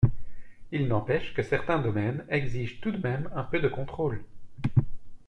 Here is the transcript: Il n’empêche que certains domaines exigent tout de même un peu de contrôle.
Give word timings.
Il 0.71 0.87
n’empêche 0.87 1.35
que 1.35 1.43
certains 1.43 1.77
domaines 1.77 2.25
exigent 2.29 2.79
tout 2.81 2.89
de 2.89 2.97
même 2.97 3.29
un 3.35 3.43
peu 3.43 3.59
de 3.59 3.67
contrôle. 3.67 4.23